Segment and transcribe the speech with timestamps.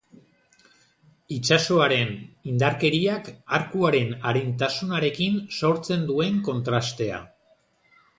[1.33, 2.15] Itsasoaren
[2.51, 7.21] indarkeriak arkuaren arintasunarekin sortzen duen kontrastea.